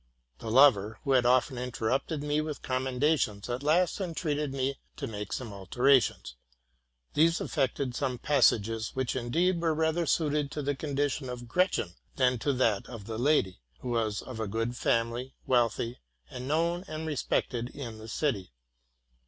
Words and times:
The 0.39 0.49
lover, 0.49 0.97
who 1.03 1.11
had 1.11 1.27
often 1.27 1.59
interrupted 1.59 2.23
me 2.23 2.41
with 2.41 2.63
commendations, 2.63 3.47
at 3.51 3.61
last 3.61 4.01
en 4.01 4.15
treated 4.15 4.51
me 4.51 4.79
to 4.95 5.05
make 5.05 5.31
some 5.31 5.53
alterations. 5.53 6.33
These 7.13 7.39
affected 7.39 7.93
some 7.93 8.17
passages 8.17 8.95
which 8.95 9.15
indeed 9.15 9.61
were 9.61 9.75
rather 9.75 10.07
suited 10.07 10.49
to 10.53 10.63
the 10.63 10.73
condition 10.73 11.29
of 11.29 11.47
Gretchen 11.47 11.93
than 12.15 12.39
to 12.39 12.51
that 12.53 12.87
of 12.89 13.05
the 13.05 13.19
lady, 13.19 13.61
who 13.81 13.91
was 13.91 14.23
of 14.23 14.39
a 14.39 14.47
good 14.47 14.75
family, 14.75 15.35
wealthy, 15.45 15.99
and 16.31 16.47
known 16.47 16.83
and 16.87 17.05
respected 17.05 17.69
in 17.69 17.99
the 17.99 18.07
city. 18.07 18.53